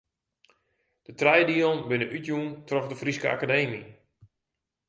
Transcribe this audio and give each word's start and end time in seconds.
De 1.05 1.11
trije 1.19 1.45
dielen 1.49 1.85
binne 1.89 2.07
útjûn 2.17 2.47
troch 2.67 2.87
de 2.89 2.95
Fryske 3.01 3.27
Akademy. 3.35 3.81